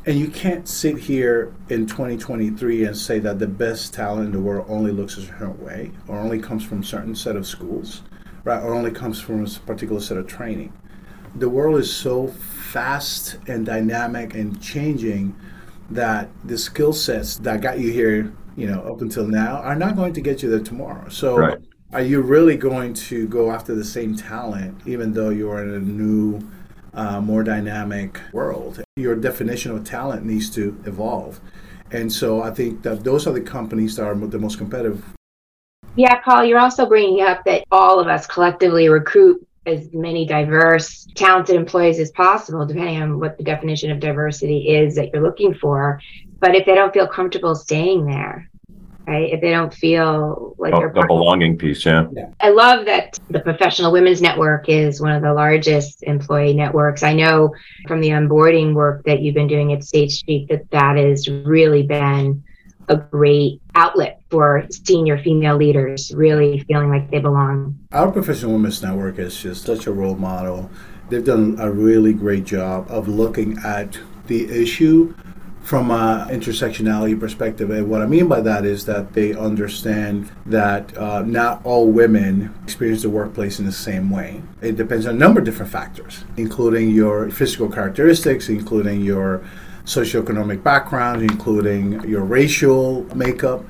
[0.07, 4.41] And you can't sit here in 2023 and say that the best talent in the
[4.41, 8.03] world only looks a certain way, or only comes from a certain set of schools,
[8.43, 8.63] right?
[8.63, 10.73] Or only comes from a particular set of training.
[11.35, 15.37] The world is so fast and dynamic and changing
[15.91, 19.97] that the skill sets that got you here, you know, up until now are not
[19.97, 21.09] going to get you there tomorrow.
[21.09, 21.59] So right.
[21.93, 25.79] are you really going to go after the same talent even though you're in a
[25.79, 26.41] new
[26.95, 28.83] uh, more dynamic world?
[28.97, 31.41] Your definition of talent needs to evolve.
[31.91, 35.03] And so I think that those are the companies that are the most competitive.
[35.97, 41.07] Yeah, Paul, you're also bringing up that all of us collectively recruit as many diverse,
[41.15, 45.55] talented employees as possible, depending on what the definition of diversity is that you're looking
[45.55, 46.01] for.
[46.41, 48.49] But if they don't feel comfortable staying there,
[49.09, 49.33] right?
[49.33, 52.07] If they don't feel like oh, they're the belonging piece, yeah.
[52.13, 52.31] yeah.
[52.41, 57.03] I love that the Professional Women's Network is one of the largest employee networks.
[57.03, 57.55] I know
[57.87, 61.83] from the onboarding work that you've been doing at State Street that that has really
[61.83, 62.45] been
[62.89, 67.79] a great outlet for senior female leaders really feeling like they belong.
[67.93, 70.71] Our Professional Women's Network is just such a role model.
[71.09, 75.15] They've done a really great job of looking at the issue
[75.63, 77.71] from an intersectionality perspective.
[77.71, 82.55] And what I mean by that is that they understand that uh, not all women
[82.65, 84.43] experience the workplace in the same way.
[84.63, 89.45] It depends on a number of different factors, including your physical characteristics, including your
[89.85, 93.63] socioeconomic background, including your racial makeup.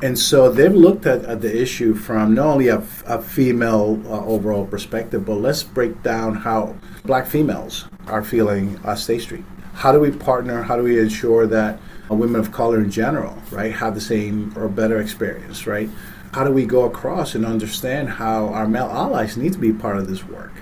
[0.00, 4.24] And so they've looked at, at the issue from not only a, a female uh,
[4.24, 9.44] overall perspective, but let's break down how black females are feeling at State Street.
[9.74, 10.62] How do we partner?
[10.62, 14.68] How do we ensure that women of color in general, right, have the same or
[14.68, 15.90] better experience, right?
[16.32, 19.96] How do we go across and understand how our male allies need to be part
[19.96, 20.52] of this work,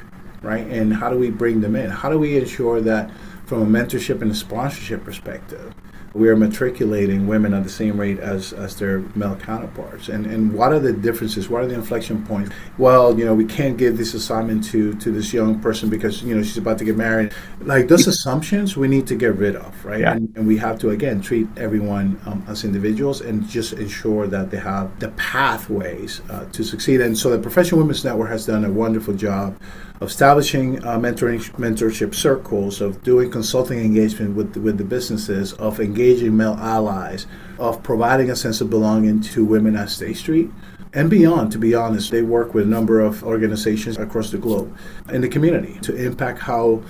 [0.40, 0.66] right?
[0.66, 1.90] And how do we bring them in?
[1.90, 3.10] How do we ensure that
[3.44, 5.74] from a mentorship and a sponsorship perspective,
[6.16, 10.08] we are matriculating women at the same rate as, as their male counterparts.
[10.08, 11.48] And and what are the differences?
[11.48, 12.50] What are the inflection points?
[12.78, 16.34] Well, you know, we can't give this assignment to to this young person because you
[16.34, 17.32] know she's about to get married.
[17.60, 20.00] Like those assumptions, we need to get rid of, right?
[20.00, 20.14] Yeah.
[20.14, 24.50] And, and we have to again treat everyone um, as individuals and just ensure that
[24.50, 27.00] they have the pathways uh, to succeed.
[27.00, 29.56] And so the Professional Women's Network has done a wonderful job
[30.00, 36.36] establishing uh, mentoring mentorship circles, of doing consulting engagement with with the businesses, of engaging
[36.36, 37.26] male allies,
[37.58, 40.50] of providing a sense of belonging to women at State Street
[40.92, 41.52] and beyond.
[41.52, 44.76] To be honest, they work with a number of organizations across the globe
[45.10, 46.82] in the community to impact how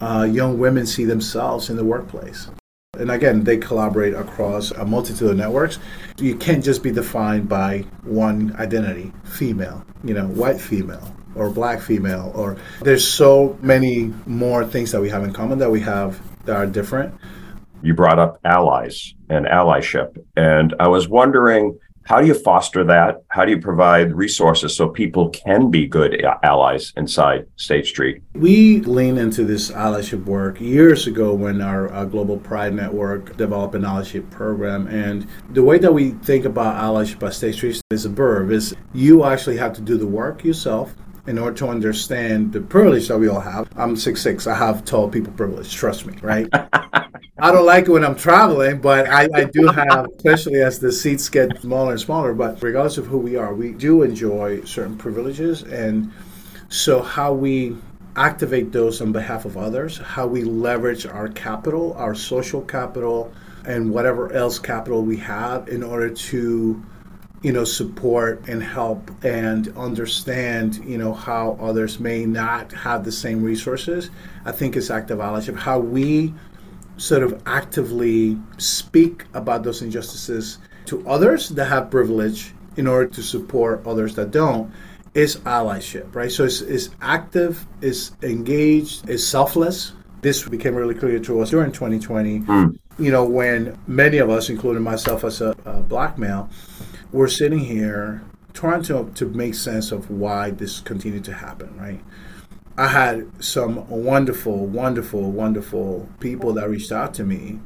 [0.00, 2.48] uh, young women see themselves in the workplace.
[2.96, 5.78] And again, they collaborate across a multitude of networks.
[6.18, 11.80] You can't just be defined by one identity, female, you know, white female, or black
[11.80, 16.20] female or there's so many more things that we have in common that we have
[16.44, 17.14] that are different
[17.82, 23.22] you brought up allies and allyship and i was wondering how do you foster that
[23.28, 28.80] how do you provide resources so people can be good allies inside state street we
[28.80, 33.82] lean into this allyship work years ago when our, our global pride network developed an
[33.82, 38.08] allyship program and the way that we think about allyship at state street is a
[38.08, 40.94] verb is you actually have to do the work yourself
[41.26, 43.68] in order to understand the privilege that we all have.
[43.76, 44.46] I'm six six.
[44.46, 45.74] I have tall people privilege.
[45.74, 46.48] Trust me, right?
[47.38, 50.92] I don't like it when I'm traveling, but I, I do have, especially as the
[50.92, 52.32] seats get smaller and smaller.
[52.32, 56.12] But regardless of who we are, we do enjoy certain privileges, and
[56.68, 57.76] so how we
[58.16, 63.32] activate those on behalf of others, how we leverage our capital, our social capital,
[63.66, 66.82] and whatever else capital we have in order to
[67.44, 73.12] you know, support and help and understand, you know, how others may not have the
[73.12, 74.08] same resources.
[74.46, 75.54] I think it's active allyship.
[75.54, 76.32] How we
[76.96, 83.22] sort of actively speak about those injustices to others that have privilege in order to
[83.22, 84.72] support others that don't
[85.14, 86.30] is allyship, right?
[86.30, 89.92] So it's, it's active, it's engaged, it's selfless.
[90.22, 92.78] This became really clear to us during 2020, mm.
[92.98, 96.48] you know, when many of us, including myself as a, a black male,
[97.12, 98.22] we're sitting here
[98.54, 102.00] trying to, to make sense of why this continued to happen, right?
[102.76, 107.60] I had some wonderful, wonderful, wonderful people that reached out to me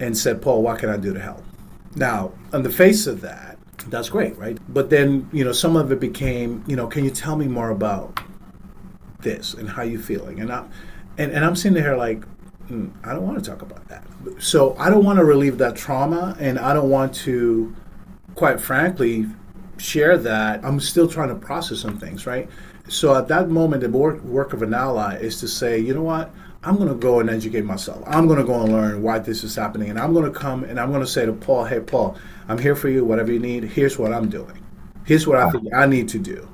[0.00, 1.44] and said, Paul, what can I do to help?
[1.94, 4.58] Now, on the face of that, that's great, right?
[4.72, 7.70] But then, you know, some of it became, you know, can you tell me more
[7.70, 8.20] about
[9.20, 10.40] this and how you feeling?
[10.40, 10.64] And I,
[11.18, 12.24] and, and I'm sitting there like,
[12.68, 14.06] mm, I don't want to talk about that.
[14.38, 17.74] So I don't want to relieve that trauma, and I don't want to,
[18.34, 19.26] quite frankly,
[19.76, 20.64] share that.
[20.64, 22.48] I'm still trying to process some things, right?
[22.88, 26.02] So at that moment, the work, work of an ally is to say, you know
[26.02, 26.32] what?
[26.64, 28.02] I'm going to go and educate myself.
[28.06, 29.90] I'm going to go and learn why this is happening.
[29.90, 32.16] And I'm going to come and I'm going to say to Paul, hey, Paul,
[32.48, 33.04] I'm here for you.
[33.04, 34.64] Whatever you need, here's what I'm doing.
[35.04, 36.48] Here's what I think I need to do.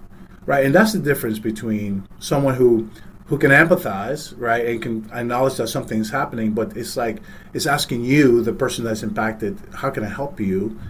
[0.47, 0.65] Right.
[0.65, 2.89] And that's the difference between someone who
[3.29, 7.21] who can empathize, right, and can acknowledge that something's happening, but it's like
[7.53, 10.81] it's asking you, the person that's impacted, how can I help you?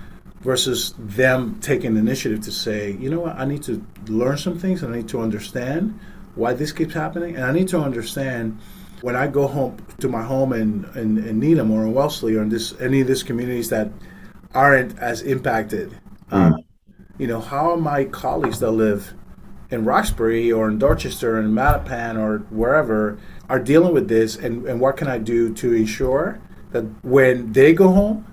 [0.41, 4.83] Versus them taking initiative to say, you know what, I need to learn some things
[4.83, 5.99] and I need to understand
[6.35, 7.37] why this keeps happening.
[7.37, 8.59] And I need to understand
[9.01, 12.43] when I go home to my home in, in, in Needham or in Wellesley or
[12.43, 13.91] in this any of these communities that
[14.55, 15.99] aren't as impacted,
[16.31, 16.55] mm.
[16.55, 16.57] uh,
[17.19, 19.15] you know, how are my colleagues that live
[19.71, 24.67] in Roxbury or in Dorchester or in Mattapan or wherever are dealing with this and,
[24.67, 28.27] and what can I do to ensure that when they go home,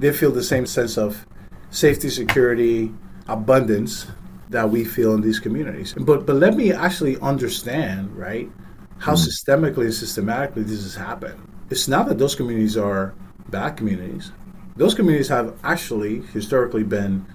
[0.00, 1.26] they feel the same sense of
[1.70, 2.92] safety, security,
[3.28, 4.06] abundance
[4.48, 5.94] that we feel in these communities.
[5.96, 8.50] But but let me actually understand, right,
[8.98, 11.38] how mm systemically and systematically this has happened.
[11.70, 13.14] It's not that those communities are
[13.48, 14.32] bad communities.
[14.76, 17.26] Those communities have actually historically been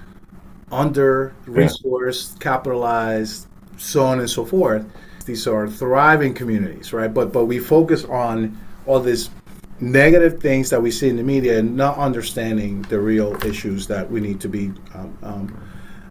[0.71, 2.39] under resourced, yeah.
[2.39, 3.47] capitalized,
[3.77, 4.85] so on and so forth.
[5.25, 7.11] These are thriving communities, right?
[7.13, 9.29] But but we focus on all this
[9.79, 14.09] negative things that we see in the media and not understanding the real issues that
[14.09, 15.69] we need to be um, um,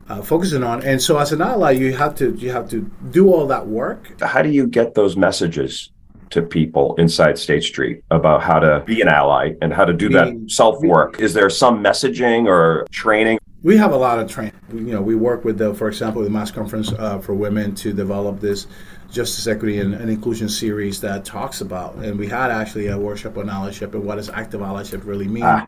[0.08, 0.82] uh, focusing on.
[0.82, 4.20] And so, as an ally, you have to you have to do all that work.
[4.20, 5.90] How do you get those messages
[6.30, 10.08] to people inside State Street about how to be an ally and how to do
[10.10, 11.20] that self work?
[11.20, 13.38] Is there some messaging or training?
[13.64, 14.52] We have a lot of training.
[14.74, 17.94] You know, we work with the, for example, the Mass Conference uh, for Women to
[17.94, 18.66] develop this
[19.10, 21.94] justice, equity, and, and, inclusion series that talks about.
[21.94, 25.44] And we had actually a workshop on allyship and what does active allyship really mean.
[25.44, 25.66] Ah.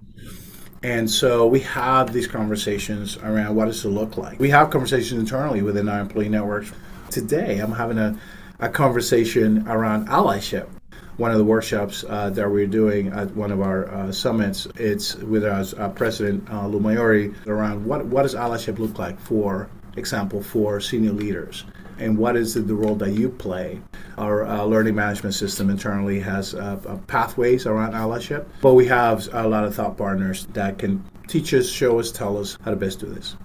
[0.82, 4.38] And so we have these conversations around what does it look like.
[4.38, 6.72] We have conversations internally within our employee networks.
[7.10, 8.18] Today, I'm having a,
[8.60, 10.68] a conversation around allyship.
[11.16, 15.14] One of the workshops uh, that we're doing at one of our uh, summits, it's
[15.16, 20.42] with our president, uh, Lou Maiuri, around what, what does allyship look like for example,
[20.42, 21.64] for senior leaders
[21.98, 23.80] and what is the, the role that you play.
[24.18, 29.28] Our uh, learning management system internally has uh, uh, pathways around allyship, but we have
[29.32, 32.76] a lot of thought partners that can teach us, show us, tell us how to
[32.76, 33.36] best do this.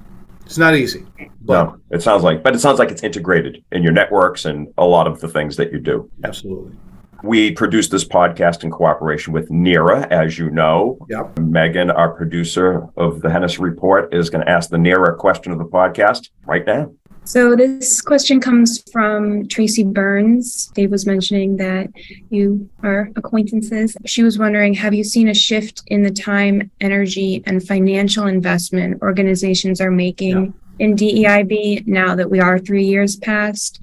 [0.45, 1.05] It's not easy.
[1.41, 4.67] But no, it sounds like, but it sounds like it's integrated in your networks and
[4.77, 6.11] a lot of the things that you do.
[6.25, 6.75] Absolutely.
[7.23, 10.97] We produce this podcast in cooperation with NEHRA, as you know.
[11.09, 11.39] Yep.
[11.39, 15.59] Megan, our producer of the Hennessy Report, is going to ask the NEHRA question of
[15.59, 16.91] the podcast right now.
[17.23, 20.71] So this question comes from Tracy Burns.
[20.73, 21.89] Dave was mentioning that
[22.31, 23.95] you are acquaintances.
[24.05, 29.01] She was wondering, have you seen a shift in the time, energy, and financial investment
[29.03, 33.79] organizations are making in DEIB now that we are three years past?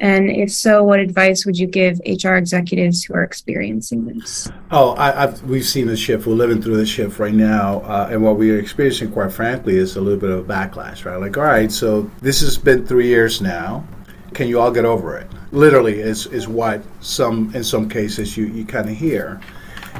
[0.00, 4.50] And if so, what advice would you give HR executives who are experiencing this?
[4.70, 6.26] Oh, I, I've, we've seen the shift.
[6.26, 7.80] We're living through the shift right now.
[7.82, 11.16] Uh, and what we're experiencing, quite frankly, is a little bit of a backlash, right?
[11.16, 13.86] Like, all right, so this has been three years now.
[14.34, 15.30] Can you all get over it?
[15.52, 19.40] Literally, is, is what some, in some cases, you, you kind of hear.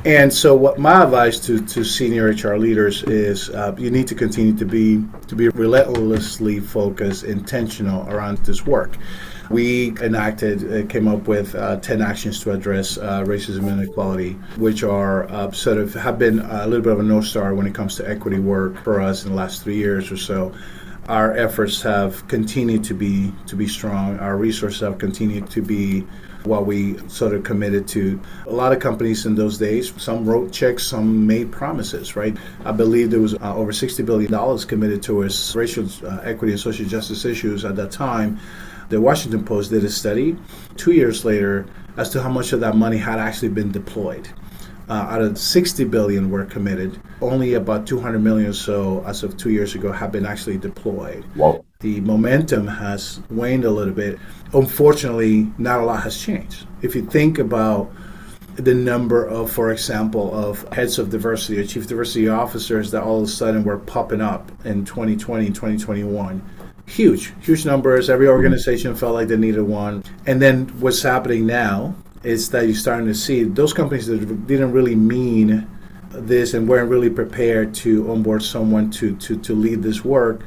[0.05, 4.17] And so, what my advice to, to senior HR leaders is, uh, you need to
[4.17, 8.97] continue to be to be relentlessly focused, intentional around this work.
[9.49, 14.33] We enacted, uh, came up with uh, 10 actions to address uh, racism and inequality,
[14.57, 17.69] which are uh, sort of have been a little bit of a North Star when
[17.69, 20.53] it comes to equity work for us in the last three years or so.
[21.09, 24.19] Our efforts have continued to be to be strong.
[24.19, 26.05] Our resources have continued to be
[26.45, 28.21] what we sort of committed to.
[28.47, 32.37] A lot of companies in those days, some wrote checks, some made promises, right?
[32.65, 36.87] I believe there was uh, over $60 billion committed towards racial uh, equity and social
[36.87, 38.41] justice issues at that time
[38.93, 40.37] the Washington Post did a study
[40.77, 41.65] two years later
[41.97, 44.29] as to how much of that money had actually been deployed.
[44.87, 49.39] Uh, out of 60 billion were committed, only about 200 million or so as of
[49.39, 51.25] two years ago have been actually deployed.
[51.37, 51.65] Wow.
[51.83, 54.19] The momentum has waned a little bit.
[54.55, 56.67] Unfortunately, not a lot has changed.
[56.81, 57.91] If you think about
[58.55, 63.19] the number of, for example, of heads of diversity or chief diversity officers that all
[63.19, 66.43] of a sudden were popping up in 2020 and 2021
[66.87, 68.11] huge, huge numbers.
[68.11, 70.05] Every organization felt like they needed one.
[70.27, 74.73] And then what's happening now is that you're starting to see those companies that didn't
[74.73, 75.69] really mean
[76.11, 80.43] this and weren't really prepared to onboard someone to, to, to lead this work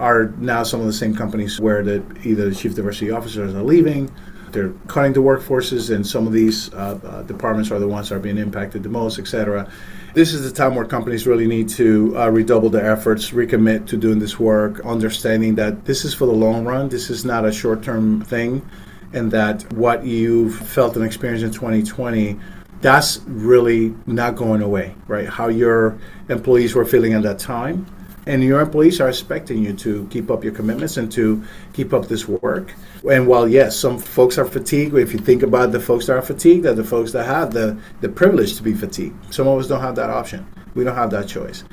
[0.00, 3.62] are now some of the same companies where the, either the chief diversity officers are
[3.62, 4.10] leaving,
[4.52, 8.16] they're cutting the workforces, and some of these uh, uh, departments are the ones that
[8.16, 9.70] are being impacted the most, et cetera.
[10.12, 13.96] This is the time where companies really need to uh, redouble their efforts, recommit to
[13.96, 16.88] doing this work, understanding that this is for the long run.
[16.88, 18.68] This is not a short term thing,
[19.12, 22.40] and that what you've felt and experienced in 2020
[22.80, 25.28] that's really not going away, right?
[25.28, 25.98] How your
[26.28, 27.86] employees were feeling at that time.
[28.30, 32.06] And your employees are expecting you to keep up your commitments and to keep up
[32.06, 32.72] this work.
[33.10, 36.22] And while, yes, some folks are fatigued, if you think about the folks that are
[36.22, 39.34] fatigued, are the folks that have the, the privilege to be fatigued.
[39.34, 40.46] Some of us don't have that option.
[40.76, 41.64] We don't have that choice,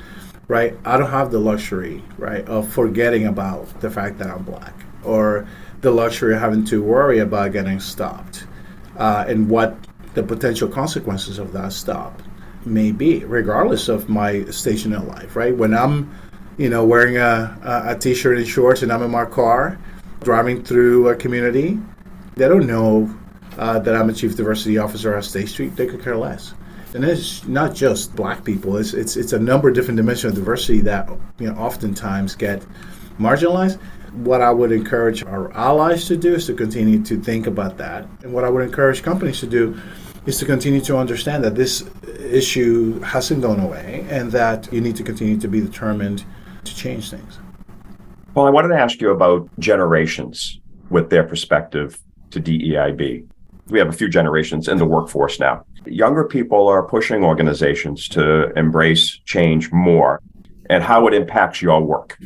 [0.48, 0.76] right?
[0.84, 5.46] I don't have the luxury, right, of forgetting about the fact that I'm black or
[5.82, 8.48] the luxury of having to worry about getting stopped
[8.96, 9.76] uh, and what
[10.14, 12.20] the potential consequences of that stop
[12.64, 15.56] may be, regardless of my station in life, right?
[15.56, 16.12] When I'm,
[16.58, 19.78] you know, wearing a, a, a t-shirt and shorts and I'm in my car
[20.20, 21.78] driving through a community,
[22.34, 23.14] they don't know
[23.56, 25.76] uh, that I'm a chief diversity officer at State Street.
[25.76, 26.54] They could care less.
[26.94, 28.76] And it's not just black people.
[28.76, 32.64] It's, it's, it's a number of different dimensions of diversity that, you know, oftentimes get
[33.18, 33.78] marginalized.
[34.12, 38.06] What I would encourage our allies to do is to continue to think about that.
[38.22, 39.78] And what I would encourage companies to do
[40.24, 41.88] is to continue to understand that this
[42.18, 46.24] issue hasn't gone away and that you need to continue to be determined
[46.68, 47.38] to change things.
[48.34, 50.60] Well, I wanted to ask you about generations
[50.90, 51.98] with their perspective
[52.30, 53.26] to DEIB.
[53.68, 55.64] We have a few generations in the workforce now.
[55.86, 60.22] Younger people are pushing organizations to embrace change more
[60.70, 62.18] and how it impacts your work.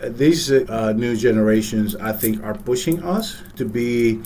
[0.00, 4.20] These uh, new generations, I think, are pushing us to be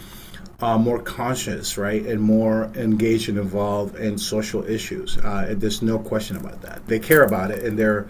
[0.61, 5.17] uh, more conscious, right, and more engaged and involved in social issues.
[5.19, 6.87] Uh, there's no question about that.
[6.87, 8.09] They care about it and they're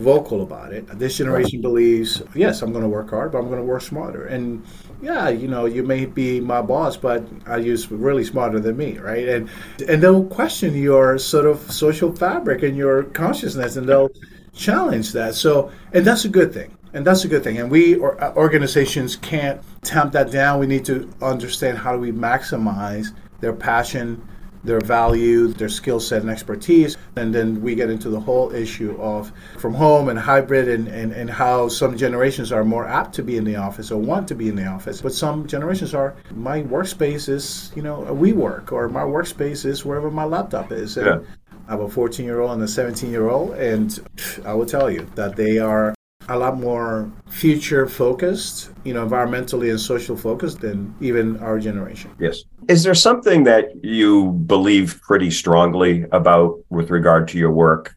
[0.00, 0.86] vocal about it.
[0.98, 4.26] This generation believes, yes, I'm going to work hard, but I'm going to work smarter.
[4.26, 4.64] And
[5.02, 8.98] yeah, you know, you may be my boss, but I use really smarter than me,
[8.98, 9.28] right?
[9.28, 9.48] And
[9.88, 14.10] and they'll question your sort of social fabric and your consciousness, and they'll
[14.54, 15.34] challenge that.
[15.34, 17.58] So, and that's a good thing and that's a good thing.
[17.58, 20.58] And we or uh, organizations can't tamp that down.
[20.58, 24.26] We need to understand how do we maximize their passion,
[24.64, 26.96] their value, their skill set and expertise.
[27.16, 31.12] And then we get into the whole issue of from home and hybrid and, and,
[31.12, 34.34] and how some generations are more apt to be in the office or want to
[34.34, 35.00] be in the office.
[35.00, 39.84] But some generations are, my workspace is, you know, a WeWork or my workspace is
[39.84, 40.96] wherever my laptop is.
[40.96, 41.30] And yeah.
[41.68, 43.98] I have a 14 year old and a 17 year old, and
[44.44, 45.94] I will tell you that they are
[46.30, 52.10] a lot more future focused, you know, environmentally and social focused than even our generation.
[52.20, 52.44] Yes.
[52.68, 57.96] Is there something that you believe pretty strongly about with regard to your work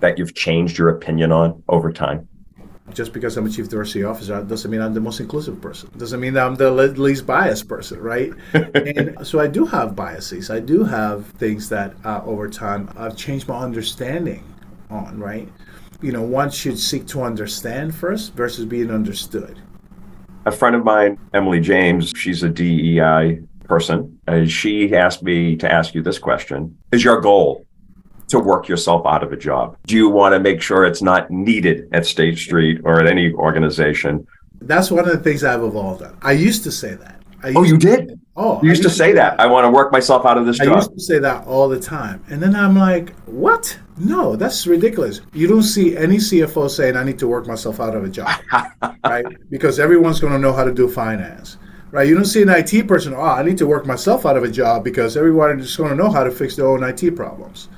[0.00, 2.28] that you've changed your opinion on over time?
[2.92, 5.90] Just because I'm a chief diversity officer doesn't mean I'm the most inclusive person.
[5.96, 8.32] Doesn't mean that I'm the least biased person, right?
[8.52, 10.50] and so I do have biases.
[10.50, 14.42] I do have things that uh, over time I've changed my understanding
[14.90, 15.48] on, right?
[16.02, 19.60] You know, one should seek to understand first versus being understood.
[20.44, 24.18] A friend of mine, Emily James, she's a DEI person.
[24.26, 27.64] and she asked me to ask you this question Is your goal
[28.28, 29.76] to work yourself out of a job?
[29.86, 33.32] Do you want to make sure it's not needed at State Street or at any
[33.32, 34.26] organization?
[34.60, 36.18] That's one of the things I've evolved on.
[36.22, 37.20] I used to say that.
[37.44, 38.20] oh, you did?
[38.34, 39.36] Oh, you used, used to say that.
[39.36, 39.40] that.
[39.40, 40.74] I want to work myself out of this I job.
[40.74, 42.24] I used to say that all the time.
[42.30, 43.78] And then I'm like, what?
[43.98, 45.20] No, that's ridiculous.
[45.34, 48.40] You don't see any CFO saying, I need to work myself out of a job,
[49.04, 49.26] right?
[49.50, 51.58] Because everyone's going to know how to do finance,
[51.90, 52.08] right?
[52.08, 54.50] You don't see an IT person, oh, I need to work myself out of a
[54.50, 57.68] job because everyone is going to know how to fix their own IT problems,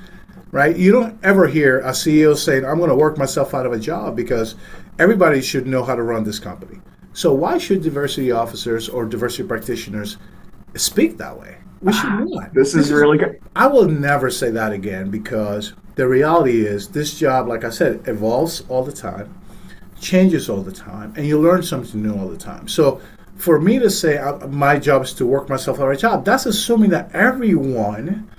[0.53, 0.77] right?
[0.77, 3.79] You don't ever hear a CEO saying, I'm going to work myself out of a
[3.79, 4.55] job because
[5.01, 6.81] everybody should know how to run this company.
[7.13, 10.17] So why should diversity officers or diversity practitioners
[10.77, 11.59] speak that way?
[11.81, 12.55] We should ah, not.
[12.55, 13.41] This is really good.
[13.55, 18.07] I will never say that again because the reality is this job, like I said,
[18.09, 19.39] evolves all the time,
[20.01, 22.68] changes all the time, and you learn something new all the time.
[22.68, 23.01] So
[23.37, 26.25] for me to say uh, my job is to work myself out of a job,
[26.25, 28.31] that's assuming that everyone,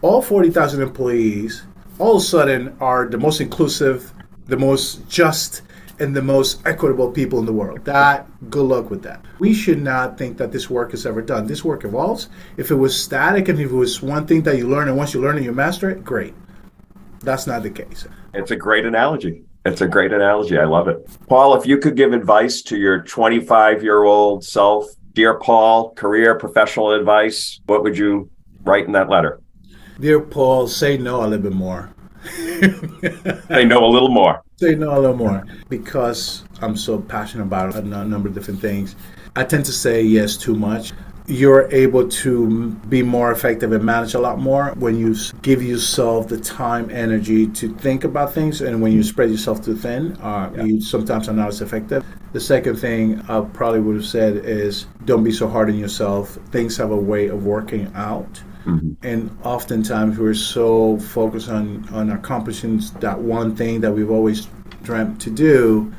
[0.00, 1.64] all 40,000 employees,
[1.98, 4.12] all of a sudden are the most inclusive,
[4.46, 5.62] the most just,
[6.02, 7.84] and the most equitable people in the world.
[7.84, 9.24] That, good luck with that.
[9.38, 11.46] We should not think that this work is ever done.
[11.46, 12.28] This work evolves.
[12.56, 15.14] If it was static and if it was one thing that you learn and once
[15.14, 16.34] you learn it, you master it, great.
[17.20, 18.06] That's not the case.
[18.34, 19.44] It's a great analogy.
[19.64, 20.58] It's a great analogy.
[20.58, 21.08] I love it.
[21.28, 26.34] Paul, if you could give advice to your 25 year old self, dear Paul, career
[26.34, 28.28] professional advice, what would you
[28.64, 29.40] write in that letter?
[30.00, 31.94] Dear Paul, say no a little bit more.
[33.48, 34.42] They know a little more.
[34.56, 38.94] Say know a little more because I'm so passionate about a number of different things.
[39.34, 40.92] I tend to say yes too much.
[41.26, 46.28] You're able to be more effective and manage a lot more when you give yourself
[46.28, 50.50] the time, energy to think about things, and when you spread yourself too thin, uh,
[50.54, 50.64] Yeah.
[50.64, 52.04] you sometimes are not as effective.
[52.32, 56.38] The second thing I probably would have said is don't be so hard on yourself.
[56.50, 58.42] Things have a way of working out.
[58.64, 58.96] Mhm.
[59.02, 64.48] And oftentimes we're so focused on, on accomplishing that one thing that we've always
[64.82, 65.92] dreamt to do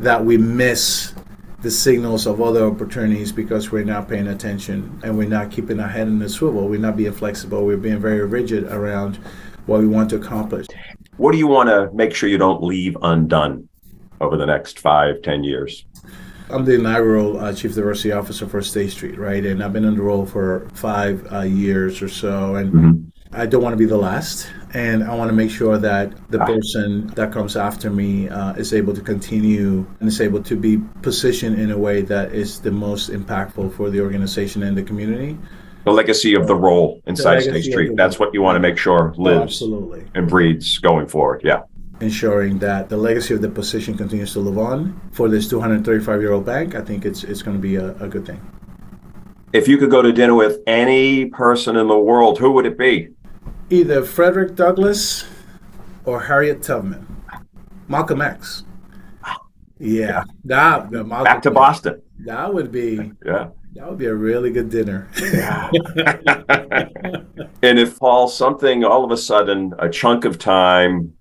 [0.00, 1.14] that we miss
[1.62, 5.88] the signals of other opportunities because we're not paying attention and we're not keeping our
[5.88, 6.68] head in the swivel.
[6.68, 7.64] We're not being flexible.
[7.64, 9.18] We're being very rigid around
[9.66, 10.66] what we want to accomplish.
[11.16, 13.68] What do you want to make sure you don't leave undone
[14.20, 15.86] over the next five, ten years?
[16.50, 19.44] I'm the inaugural uh, Chief Diversity Officer for State Street, right?
[19.44, 22.54] And I've been in the role for five uh, years or so.
[22.54, 23.02] And Mhm.
[23.32, 24.46] I don't want to be the last.
[24.72, 26.46] And I want to make sure that the Ah.
[26.46, 30.78] person that comes after me uh, is able to continue and is able to be
[31.02, 35.36] positioned in a way that is the most impactful for the organization and the community.
[35.84, 37.96] The legacy of the role inside legacy State Street.
[37.96, 40.04] That's what you want to make sure Oh, lives absolutely.
[40.14, 41.40] and breeds going forward.
[41.44, 41.62] Yeah.
[42.00, 46.32] Ensuring that the legacy of the position continues to live on for this 235 year
[46.32, 48.40] old bank, I think it's, it's going to be a, a good thing.
[49.52, 52.76] If you could go to dinner with any person in the world, who would it
[52.76, 53.08] be?
[53.70, 55.24] Either Frederick Douglass
[56.04, 57.06] or Harriet Tubman.
[57.88, 58.64] Malcolm X.
[59.78, 62.02] Yeah, that Malcolm Back to Boston.
[62.20, 63.48] That would be Yeah.
[63.74, 65.08] that would be a really good dinner.
[67.62, 71.15] and if Paul, something all of a sudden, a chunk of time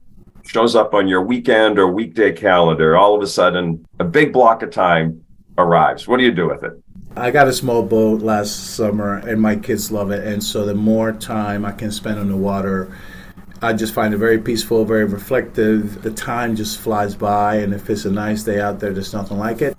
[0.45, 4.61] shows up on your weekend or weekday calendar, all of a sudden, a big block
[4.63, 5.23] of time
[5.57, 6.73] arrives, what do you do with it?
[7.17, 10.27] I got a small boat last summer, and my kids love it.
[10.27, 12.93] And so the more time I can spend on the water,
[13.61, 16.01] I just find it very peaceful, very reflective.
[16.01, 19.37] The time just flies by, and if it's a nice day out there, there's nothing
[19.37, 19.77] like it.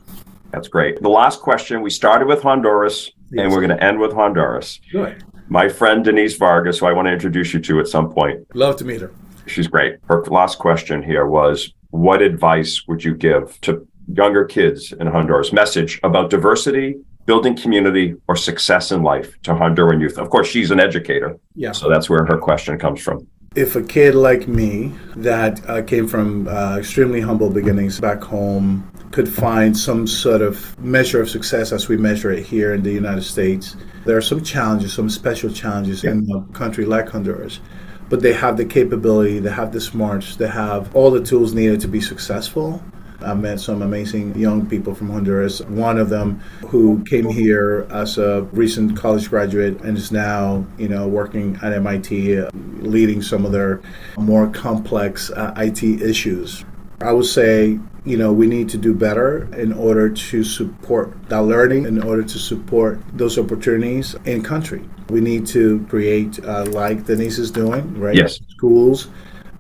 [0.51, 1.03] That's great.
[1.03, 4.81] The last question we started with Honduras, and we're going to end with Honduras.
[4.91, 5.23] Good.
[5.49, 8.77] My friend Denise Vargas, who I want to introduce you to at some point, Love
[8.77, 9.13] to meet her.
[9.47, 9.97] She's great.
[10.09, 15.53] Her last question here was What advice would you give to younger kids in Honduras?
[15.53, 20.19] Message about diversity, building community, or success in life to Honduran youth.
[20.19, 21.73] Of course, she's an educator, Yeah.
[21.73, 23.27] so that's where her question comes from.
[23.67, 28.69] if a kid like me that uh, came from uh, extremely humble beginnings back home
[29.13, 32.93] could find some sort of measure of success as we measure it here in the
[32.93, 33.75] United States,
[34.05, 37.61] there are some challenges, some special challenges in a country like Honduras.
[38.09, 41.81] But they have the capability, they have the smarts, they have all the tools needed
[41.81, 42.83] to be successful.
[43.21, 45.61] I met some amazing young people from Honduras.
[45.63, 46.39] One of them
[46.69, 51.73] who came here as a recent college graduate and is now, you know, working at
[51.73, 52.51] MIT, uh,
[52.81, 53.81] leading some of their
[54.19, 56.65] more complex uh, IT issues.
[57.01, 61.43] I would say, you know, we need to do better in order to support that
[61.43, 64.89] learning, in order to support those opportunities in country.
[65.09, 68.17] We need to create, uh, like Denise is doing, right?
[68.17, 68.41] Yes.
[68.49, 69.09] Schools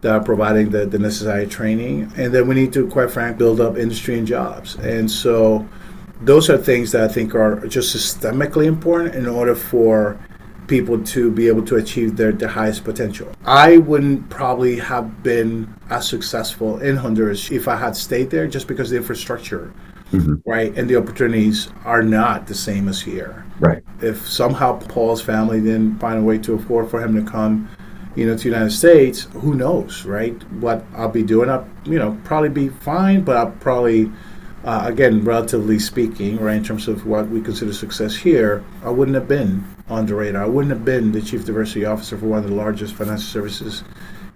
[0.00, 2.12] that are providing the, the necessary training.
[2.16, 4.74] And then we need to, quite frankly, build up industry and jobs.
[4.76, 5.66] And so
[6.20, 10.18] those are things that I think are just systemically important in order for
[10.66, 13.32] people to be able to achieve their, their highest potential.
[13.44, 18.66] I wouldn't probably have been as successful in Honduras if I had stayed there just
[18.66, 19.72] because the infrastructure,
[20.44, 23.44] right, and the opportunities are not the same as here.
[23.58, 23.82] Right.
[24.00, 27.68] If somehow Paul's family didn't find a way to afford for him to come,
[28.14, 30.40] you know, to the United States, who knows, right?
[30.54, 34.10] What I'll be doing, I'll, you know, probably be fine, but I'll probably,
[34.64, 39.14] uh, again, relatively speaking, right, in terms of what we consider success here, I wouldn't
[39.14, 40.42] have been on the radar.
[40.42, 43.84] I wouldn't have been the chief diversity officer for one of the largest financial services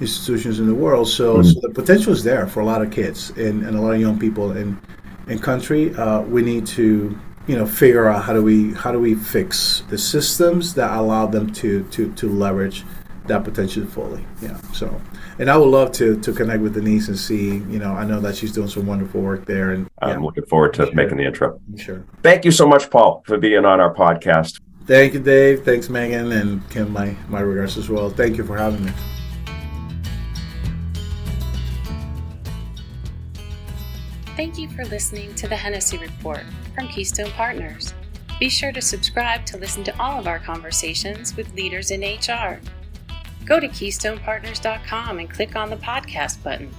[0.01, 1.09] institutions in the world.
[1.09, 3.95] So, so the potential is there for a lot of kids and, and a lot
[3.95, 4.81] of young people in
[5.31, 5.95] in country.
[5.95, 9.83] Uh, we need to you know figure out how do we how do we fix
[9.89, 12.85] the systems that allow them to to to leverage
[13.27, 14.25] that potential fully.
[14.43, 14.57] Yeah.
[14.73, 15.01] So,
[15.39, 17.59] and I would love to to connect with Denise and see.
[17.75, 20.75] You know, I know that she's doing some wonderful work there, and I'm looking forward
[20.75, 20.95] to Sure.
[20.95, 21.61] making the intro.
[21.77, 22.03] sure.
[22.23, 24.61] Thank you so much, Paul, for being on our podcast.
[24.87, 25.65] Thank you, Dave.
[25.65, 26.93] Thanks, Megan, and Kim.
[26.93, 28.11] My my regards as well.
[28.11, 28.93] Thank you for having me.
[34.41, 37.93] Thank you for listening to the Hennessy Report from Keystone Partners.
[38.39, 42.59] Be sure to subscribe to listen to all of our conversations with leaders in HR.
[43.45, 46.71] Go to KeystonePartners.com and click on the podcast button